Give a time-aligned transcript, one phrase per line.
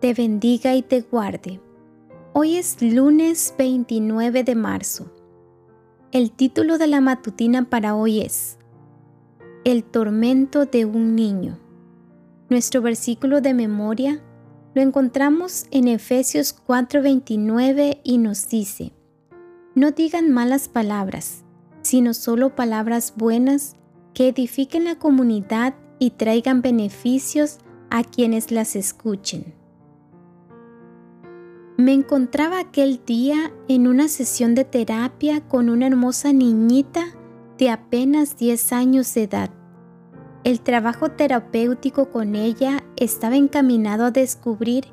[0.00, 1.60] te bendiga y te guarde.
[2.32, 5.12] Hoy es lunes 29 de marzo.
[6.12, 8.58] El título de la matutina para hoy es
[9.64, 11.58] El tormento de un niño.
[12.48, 14.22] Nuestro versículo de memoria
[14.74, 18.92] lo encontramos en Efesios 4:29 y nos dice,
[19.74, 21.44] No digan malas palabras,
[21.82, 23.74] sino solo palabras buenas
[24.14, 27.58] que edifiquen la comunidad y traigan beneficios
[27.90, 29.58] a quienes las escuchen.
[31.78, 37.04] Me encontraba aquel día en una sesión de terapia con una hermosa niñita
[37.56, 39.50] de apenas 10 años de edad.
[40.42, 44.86] El trabajo terapéutico con ella estaba encaminado a descubrir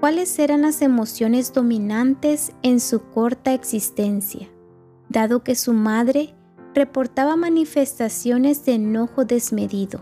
[0.00, 4.48] cuáles eran las emociones dominantes en su corta existencia,
[5.10, 6.34] dado que su madre
[6.74, 10.00] reportaba manifestaciones de enojo desmedido.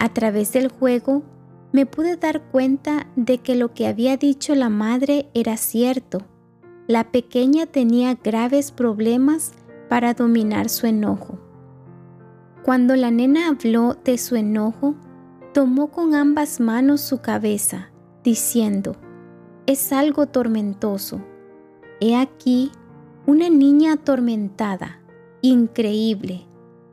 [0.00, 1.22] A través del juego,
[1.72, 6.22] me pude dar cuenta de que lo que había dicho la madre era cierto.
[6.86, 9.52] La pequeña tenía graves problemas
[9.88, 11.38] para dominar su enojo.
[12.64, 14.94] Cuando la nena habló de su enojo,
[15.54, 17.90] tomó con ambas manos su cabeza,
[18.22, 18.96] diciendo,
[19.66, 21.24] es algo tormentoso.
[22.00, 22.72] He aquí
[23.26, 25.00] una niña atormentada,
[25.42, 26.46] increíble,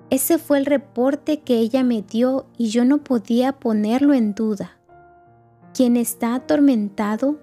[0.10, 4.78] ese fue el reporte que ella me dio y yo no podía ponerlo en duda.
[5.74, 7.40] Quien está atormentado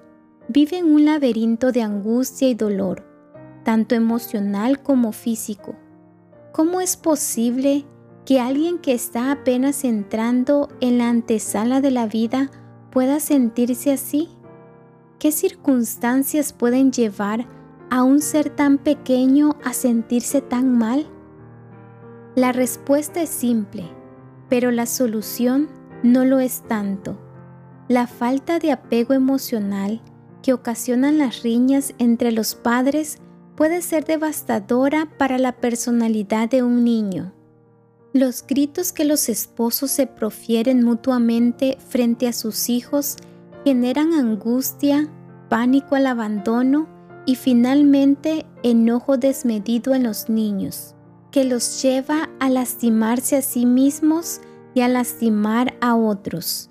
[0.48, 3.05] vive en un laberinto de angustia y dolor,
[3.65, 5.74] tanto emocional como físico.
[6.53, 7.85] ¿Cómo es posible
[8.24, 12.51] que alguien que está apenas entrando en la antesala de la vida
[12.91, 14.30] pueda sentirse así?
[15.19, 17.47] ¿Qué circunstancias pueden llevar
[17.91, 21.07] a un ser tan pequeño a sentirse tan mal?
[22.36, 23.84] La respuesta es simple,
[24.48, 25.68] pero la solución
[26.02, 27.17] no lo es tanto.
[27.86, 30.02] La falta de apego emocional
[30.42, 33.18] que ocasionan las riñas entre los padres
[33.55, 37.33] puede ser devastadora para la personalidad de un niño.
[38.12, 43.17] Los gritos que los esposos se profieren mutuamente frente a sus hijos
[43.64, 45.08] generan angustia,
[45.48, 46.89] pánico al abandono
[47.27, 50.94] y finalmente enojo desmedido en los niños
[51.34, 54.40] que los lleva a lastimarse a sí mismos
[54.72, 56.70] y a lastimar a otros.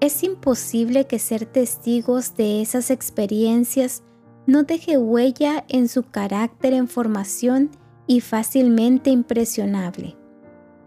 [0.00, 4.02] Es imposible que ser testigos de esas experiencias
[4.46, 7.72] no deje huella en su carácter en formación
[8.06, 10.16] y fácilmente impresionable.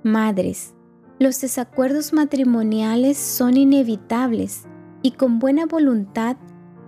[0.02, 0.74] Madres,
[1.20, 4.64] los desacuerdos matrimoniales son inevitables
[5.04, 6.36] y con buena voluntad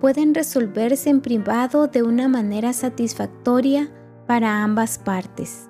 [0.01, 3.91] pueden resolverse en privado de una manera satisfactoria
[4.25, 5.69] para ambas partes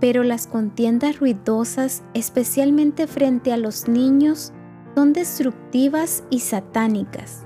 [0.00, 4.52] pero las contiendas ruidosas, especialmente frente a los niños,
[4.94, 7.44] son destructivas y satánicas.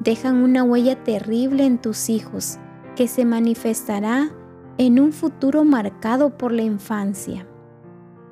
[0.00, 2.58] Dejan una huella terrible en tus hijos
[2.96, 4.30] que se manifestará
[4.78, 7.46] en un futuro marcado por la infancia.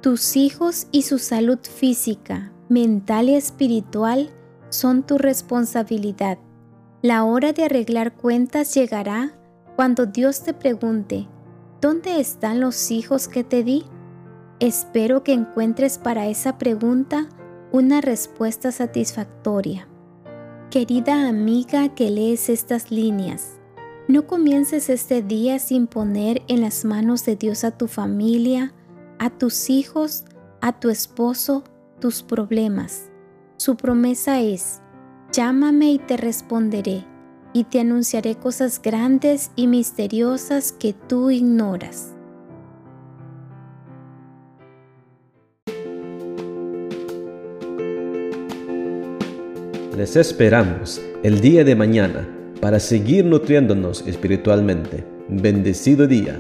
[0.01, 4.31] Tus hijos y su salud física, mental y espiritual
[4.69, 6.39] son tu responsabilidad.
[7.03, 9.39] La hora de arreglar cuentas llegará
[9.75, 11.29] cuando Dios te pregunte,
[11.81, 13.85] ¿Dónde están los hijos que te di?
[14.61, 17.29] Espero que encuentres para esa pregunta
[17.71, 19.87] una respuesta satisfactoria.
[20.71, 23.61] Querida amiga que lees estas líneas,
[24.09, 28.73] no comiences este día sin poner en las manos de Dios a tu familia,
[29.19, 30.25] a tus hijos,
[30.63, 31.63] a tu esposo,
[32.01, 33.11] tus problemas.
[33.59, 34.81] Su promesa es,
[35.31, 37.05] llámame y te responderé
[37.57, 42.13] y te anunciaré cosas grandes y misteriosas que tú ignoras.
[49.97, 52.29] Les esperamos el día de mañana
[52.61, 55.07] para seguir nutriéndonos espiritualmente.
[55.31, 56.39] Bendecido día.